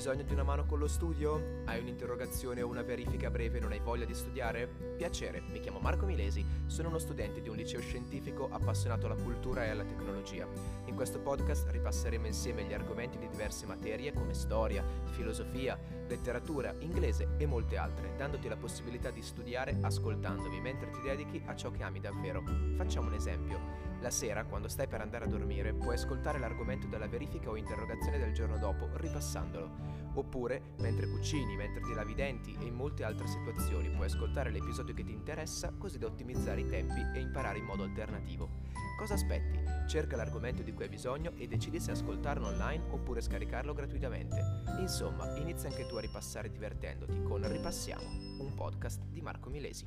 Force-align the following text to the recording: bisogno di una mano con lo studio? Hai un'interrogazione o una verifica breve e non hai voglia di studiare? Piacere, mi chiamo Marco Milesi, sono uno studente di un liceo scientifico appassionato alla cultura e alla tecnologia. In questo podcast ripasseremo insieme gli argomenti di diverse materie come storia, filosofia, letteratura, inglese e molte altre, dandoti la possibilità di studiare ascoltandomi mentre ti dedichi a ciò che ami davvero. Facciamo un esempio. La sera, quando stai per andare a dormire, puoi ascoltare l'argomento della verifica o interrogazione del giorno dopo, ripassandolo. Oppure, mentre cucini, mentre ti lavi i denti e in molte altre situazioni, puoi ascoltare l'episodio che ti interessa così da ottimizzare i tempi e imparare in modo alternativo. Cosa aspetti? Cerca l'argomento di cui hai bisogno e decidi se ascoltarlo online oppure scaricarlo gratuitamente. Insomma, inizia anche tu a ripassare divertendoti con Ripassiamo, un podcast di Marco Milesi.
bisogno 0.00 0.22
di 0.22 0.32
una 0.32 0.44
mano 0.44 0.64
con 0.64 0.78
lo 0.78 0.88
studio? 0.88 1.60
Hai 1.66 1.78
un'interrogazione 1.78 2.62
o 2.62 2.68
una 2.68 2.80
verifica 2.80 3.28
breve 3.28 3.58
e 3.58 3.60
non 3.60 3.72
hai 3.72 3.80
voglia 3.80 4.06
di 4.06 4.14
studiare? 4.14 4.66
Piacere, 4.96 5.42
mi 5.42 5.60
chiamo 5.60 5.78
Marco 5.78 6.06
Milesi, 6.06 6.42
sono 6.64 6.88
uno 6.88 6.96
studente 6.96 7.42
di 7.42 7.50
un 7.50 7.56
liceo 7.56 7.80
scientifico 7.80 8.48
appassionato 8.50 9.04
alla 9.04 9.22
cultura 9.22 9.66
e 9.66 9.68
alla 9.68 9.84
tecnologia. 9.84 10.48
In 10.86 10.94
questo 10.94 11.20
podcast 11.20 11.68
ripasseremo 11.68 12.26
insieme 12.26 12.64
gli 12.64 12.72
argomenti 12.72 13.18
di 13.18 13.28
diverse 13.28 13.66
materie 13.66 14.14
come 14.14 14.32
storia, 14.32 14.82
filosofia, 15.10 15.78
letteratura, 16.08 16.74
inglese 16.78 17.34
e 17.36 17.44
molte 17.44 17.76
altre, 17.76 18.14
dandoti 18.16 18.48
la 18.48 18.56
possibilità 18.56 19.10
di 19.10 19.20
studiare 19.20 19.76
ascoltandomi 19.82 20.62
mentre 20.62 20.88
ti 20.92 21.00
dedichi 21.02 21.42
a 21.44 21.54
ciò 21.54 21.70
che 21.70 21.82
ami 21.82 22.00
davvero. 22.00 22.42
Facciamo 22.74 23.08
un 23.08 23.14
esempio. 23.16 23.89
La 24.00 24.10
sera, 24.10 24.44
quando 24.44 24.68
stai 24.68 24.86
per 24.86 25.02
andare 25.02 25.26
a 25.26 25.28
dormire, 25.28 25.74
puoi 25.74 25.94
ascoltare 25.94 26.38
l'argomento 26.38 26.86
della 26.86 27.06
verifica 27.06 27.50
o 27.50 27.56
interrogazione 27.56 28.18
del 28.18 28.32
giorno 28.32 28.56
dopo, 28.56 28.88
ripassandolo. 28.94 29.98
Oppure, 30.14 30.72
mentre 30.78 31.06
cucini, 31.06 31.54
mentre 31.54 31.82
ti 31.82 31.92
lavi 31.92 32.12
i 32.12 32.14
denti 32.14 32.56
e 32.58 32.64
in 32.64 32.74
molte 32.74 33.04
altre 33.04 33.26
situazioni, 33.26 33.90
puoi 33.90 34.06
ascoltare 34.06 34.50
l'episodio 34.50 34.94
che 34.94 35.04
ti 35.04 35.12
interessa 35.12 35.74
così 35.76 35.98
da 35.98 36.06
ottimizzare 36.06 36.62
i 36.62 36.66
tempi 36.66 37.00
e 37.14 37.20
imparare 37.20 37.58
in 37.58 37.64
modo 37.64 37.82
alternativo. 37.82 38.48
Cosa 38.96 39.14
aspetti? 39.14 39.58
Cerca 39.86 40.16
l'argomento 40.16 40.62
di 40.62 40.72
cui 40.72 40.84
hai 40.84 40.90
bisogno 40.90 41.32
e 41.36 41.46
decidi 41.46 41.78
se 41.78 41.90
ascoltarlo 41.90 42.46
online 42.46 42.84
oppure 42.90 43.20
scaricarlo 43.20 43.74
gratuitamente. 43.74 44.62
Insomma, 44.78 45.36
inizia 45.36 45.68
anche 45.68 45.86
tu 45.86 45.96
a 45.96 46.00
ripassare 46.00 46.50
divertendoti 46.50 47.22
con 47.22 47.46
Ripassiamo, 47.46 48.42
un 48.44 48.54
podcast 48.54 49.02
di 49.04 49.20
Marco 49.20 49.50
Milesi. 49.50 49.84